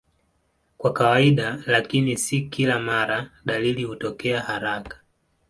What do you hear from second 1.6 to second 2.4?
lakini